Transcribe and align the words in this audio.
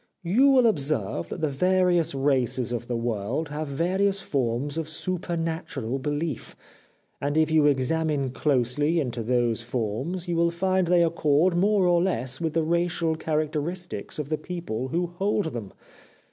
You 0.23 0.49
will 0.49 0.65
ob 0.65 0.79
serve 0.79 1.29
that 1.29 1.41
the 1.41 1.47
various 1.49 2.15
races 2.15 2.71
of 2.71 2.87
the 2.87 2.97
world 2.97 3.49
have 3.49 3.67
various 3.67 4.19
forms 4.19 4.75
of 4.79 4.89
supernatural 4.89 5.99
belief, 5.99 6.55
and 7.21 7.37
if 7.37 7.51
you 7.51 7.67
examine 7.67 8.31
closely 8.31 8.99
into 8.99 9.21
those 9.21 9.61
forms 9.61 10.27
you 10.27 10.35
will 10.37 10.49
find 10.49 10.87
they 10.87 11.03
accord 11.03 11.55
more 11.55 11.85
or 11.85 12.01
less 12.01 12.41
with 12.41 12.53
the 12.53 12.63
racial 12.63 13.15
char 13.15 13.45
acteristics 13.45 14.17
of 14.17 14.29
the 14.29 14.39
people 14.39 14.87
who 14.87 15.05
hold 15.05 15.53
them. 15.53 15.71